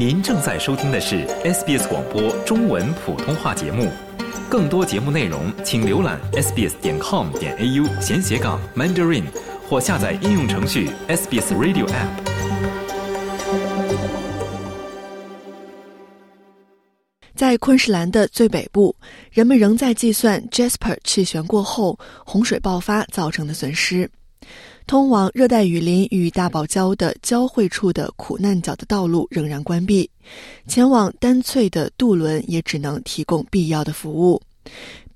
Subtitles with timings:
[0.00, 3.92] 您正在收听的是 SBS 广播中文普通话节目。
[4.48, 9.24] 更多节目内容，请浏览 sbs 点 com 点 au 闲斜杠 mandarin，
[9.68, 12.08] 或下载应用程序 SBS Radio App。
[17.34, 18.96] 在昆士兰的最北部，
[19.30, 24.10] 人们仍在计算 Jasper 气旋过后洪水爆发造成的损失。
[24.90, 30.10] 通往热带雨林与大堡礁的交汇处的苦难角的道路仍然关闭，
[30.66, 34.42] 前往丹翠的渡轮也只能提供必要的服务。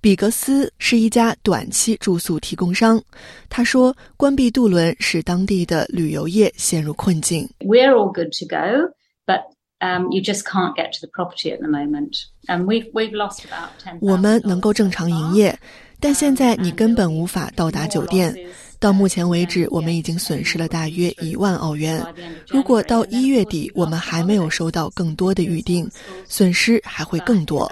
[0.01, 3.03] 比格斯是一家短期住宿提供商，
[3.49, 8.95] 他说：“关闭渡轮使当地的旅游业陷入困境。” We're all good to go,
[9.27, 9.41] but
[9.81, 13.41] um, you just can't get to the property at the moment, and we've we've lost
[13.41, 13.99] about ten.
[14.01, 15.59] 我们能够正常营业，
[15.99, 18.33] 但现在你根本无法到达酒店。
[18.79, 22.05] 到目前为止，我们已经损失了大约一万澳元。
[22.49, 25.91] 如果到一月底我们还没有收到更多的预订，
[26.29, 27.71] 损失还会更多。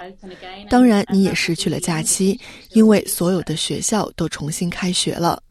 [0.69, 2.39] 当然，你也失去了假期，
[2.71, 5.41] 因为所有的学校都重新开学了。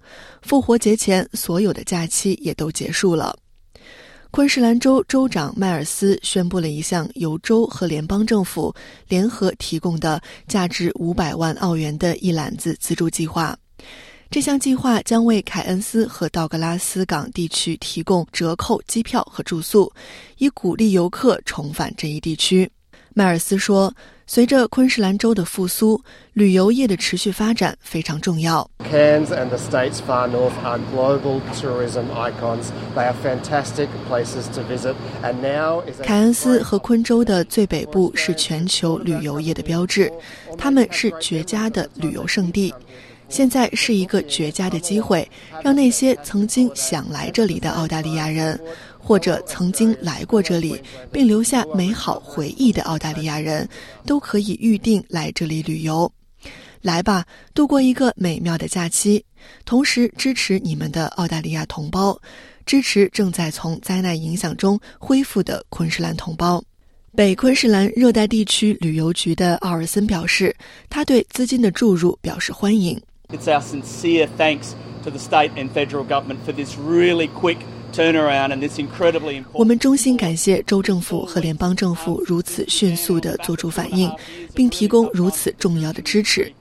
[0.43, 3.37] 复活节前，所有的假期也都结束了。
[4.33, 8.75] 昆士兰州州长迈尔斯宣布了一项由州和联邦政府
[9.07, 13.55] 联合提供的价值五百万澳元的一揽子资助计划。
[14.33, 19.93] 这项计划将为凯恩斯和道格拉斯港地区提供折扣机票和住宿，
[20.39, 22.71] 以鼓励游客重返这一地区。
[23.13, 23.93] 迈尔斯说
[24.27, 32.71] ：“随着昆士兰州的复苏，旅游业的持续发展非常重要。” Cairns and the states far north are global tourism icons.
[32.97, 34.95] They are fantastic places to visit.
[35.23, 40.11] And now is 凯恩斯和昆州的最北部是全球旅游业的标志，
[40.57, 42.73] 他们是绝佳的旅游胜地。
[43.33, 45.27] 现在是一个绝佳的机会，
[45.65, 48.61] 让那些曾经想来这里的澳大利亚人，
[48.99, 50.79] 或者曾经来过这里
[51.11, 53.67] 并留下美好回忆的澳大利亚人，
[54.05, 56.13] 都可以预定来这里旅游。
[56.83, 59.25] 来吧，度过一个美妙的假期，
[59.65, 62.21] 同时支持你们的澳大利亚同胞，
[62.67, 66.63] 支持正在从灾难影响中恢复的昆士兰同胞。
[67.17, 70.55] 北昆士兰热带地区旅游局的奥尔森表示，
[70.91, 73.01] 他对资金的注入表示欢迎。
[73.33, 77.59] It's our sincere thanks to the state and federal government for this really quick
[77.93, 79.53] turnaround and this incredibly important.
[79.53, 84.11] 我们衷心感谢州政府和联邦政府如此迅速地做出反应，
[84.55, 86.53] 并提供如此重要的支持。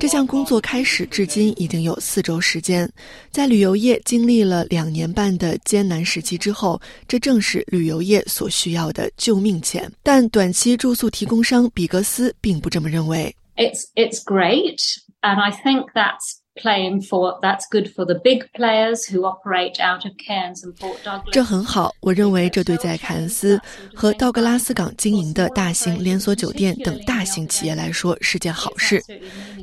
[0.00, 2.90] 这项工作开始至今已经有四周时间，
[3.30, 9.90] 在旅游业经历了两年半的艰难时期之后，这正是旅游业所需要的救命钱。
[10.02, 13.34] 但短期住宿提供商比格斯并不这么认为。
[13.56, 14.80] It's it's great,
[15.22, 20.04] and I think that's playing for that's good for the big players who operate out
[20.04, 21.30] of Cairns and Port Douglas.
[21.32, 23.58] 这很好，我认为这对在凯恩斯
[23.94, 29.02] 和道格拉斯港经营的大型连锁酒店等大型企业来说是件好事，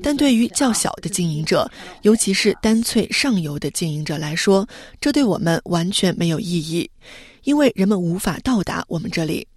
[0.02, 1.70] 但对于较小的经营者，
[2.02, 4.68] 尤其是单粹上游的经营者来说，
[5.00, 6.90] 这对我们完全没有意义，
[7.44, 9.48] 因为人们无法到达我们这里。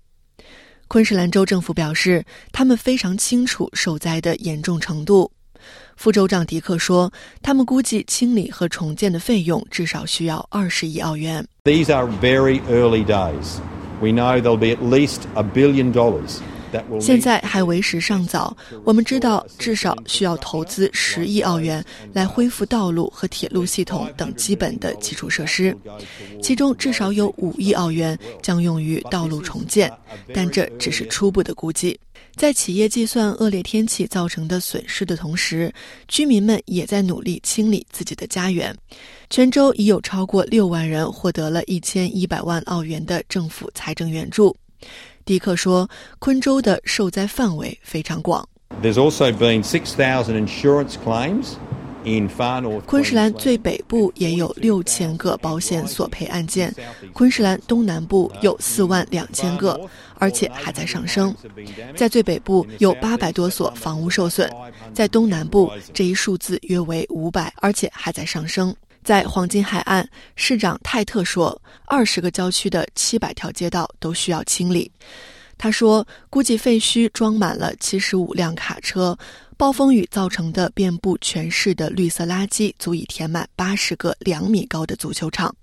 [0.89, 5.31] 昆士兰州政府表示，他们非常清楚受灾的严重程度。
[6.01, 7.13] 副州长迪克说，
[7.43, 11.47] 他们估计清理和重建的费用至少需要二十亿澳元。
[11.63, 13.59] These are very early days.
[14.01, 16.39] We know there'll be at least a billion dollars
[17.01, 21.85] 现在还为时尚早，我们知道至少需要投资十亿澳元
[22.15, 25.77] 来恢复道路和铁路系统等基本的基础设施，
[26.41, 29.93] 其中至少有五亿澳元将用于道路重建，
[30.33, 31.99] 但这只是初步的估计。
[32.41, 35.71] 在企业计算恶劣天气造成的损失的同时，
[36.09, 38.75] 居民们也在努力清理自己的家园。
[39.29, 44.57] 全州已有超过六万人获得了一千一百万澳元的政府财政援助。
[45.27, 45.87] 迪克说，
[46.19, 48.49] 昆州的受灾范围非常广。
[48.83, 51.57] There's also been 6,000 insurance claims
[52.87, 56.75] 昆士兰最北部也有六千个保险索赔案件，
[57.13, 59.79] 昆士兰东南部有四万两千个，
[60.19, 61.35] 而且还在上升。
[61.95, 64.51] 在最北部有八百多所房屋受损，
[64.95, 68.75] 在东南部这一数字约为五百，而且还在上升。
[69.03, 70.07] 在黄金海岸，
[70.37, 74.91] 市长泰特说，二十个郊区的七百条街道都需要清理。
[75.63, 79.15] 他说，估计废墟装满了七十五辆卡车，
[79.59, 85.55] 暴风雨造成的遍布全市的绿色垃圾足以填满八十个两米高的足球场。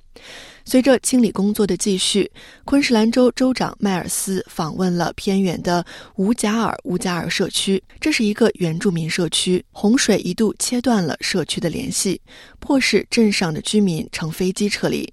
[0.65, 2.31] 随着清理工作的继续，
[2.63, 5.83] 昆士兰州州长迈尔斯访问了偏远的
[6.17, 9.65] 乌加尔乌加尔社区，这是一个原住民社区。
[9.71, 12.21] 洪水一度切断了社区的联系，
[12.59, 15.11] 迫使镇上的居民乘飞机撤离。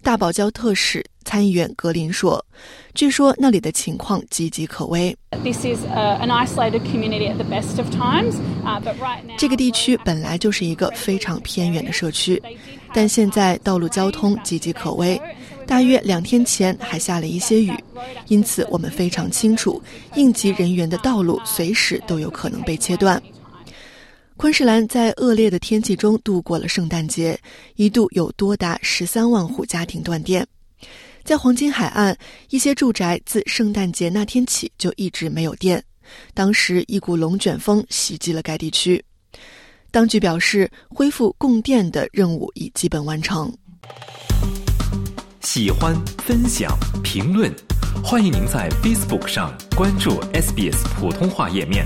[0.00, 2.42] 大堡礁特使参议员格林说
[2.94, 5.14] ：“据说那里的情况岌岌可危。
[9.36, 12.40] 这个地区本来就是一个非常偏远的社区，
[12.94, 15.20] 但现在道路交通岌岌可危。
[15.66, 17.74] 大约两天前还下了一些雨，
[18.28, 19.82] 因此我们非常清楚，
[20.14, 23.20] 应急人员的道路随时都有可能被切断。”
[24.38, 27.36] 昆士兰在恶劣的天气中度过了圣诞节，
[27.74, 30.46] 一度有多达十三万户家庭断电。
[31.26, 32.16] 在黄金海岸，
[32.50, 35.82] 一些住宅自圣诞节那天起就一直没有电。
[36.32, 39.04] 当时，一股龙卷风袭击了该地区。
[39.90, 43.52] 当局表示，恢复供电的任务已基本完成。
[45.40, 47.52] 喜欢、分享、评论，
[48.04, 51.84] 欢迎您在 Facebook 上关注 SBS 普通话页面。